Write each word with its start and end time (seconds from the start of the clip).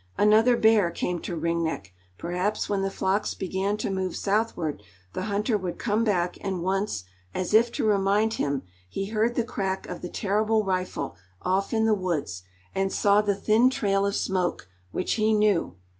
Another 0.17 0.57
bear 0.57 0.89
came 0.89 1.19
to 1.21 1.35
Ring 1.35 1.63
Neck; 1.63 1.93
perhaps 2.17 2.67
when 2.67 2.81
the 2.81 2.89
flocks 2.89 3.35
began 3.35 3.77
to 3.77 3.91
move 3.91 4.15
southward, 4.15 4.81
the 5.13 5.25
hunter 5.29 5.59
would 5.59 5.77
come 5.77 6.03
back 6.03 6.39
and 6.41 6.63
once, 6.63 7.03
as 7.35 7.53
if 7.53 7.71
to 7.73 7.85
remind 7.85 8.33
him, 8.33 8.63
he 8.89 9.09
heard 9.09 9.35
the 9.35 9.43
crack 9.43 9.87
of 9.87 10.01
the 10.01 10.09
terrible 10.09 10.63
rifle, 10.63 11.15
off 11.43 11.71
in 11.71 11.85
the 11.85 11.93
woods, 11.93 12.41
and 12.73 12.91
saw 12.91 13.21
the 13.21 13.35
thin 13.35 13.69
trail 13.69 14.03
of 14.03 14.15
smoke, 14.15 14.67
which 14.91 15.13
he 15.13 15.35
knew. 15.35 15.75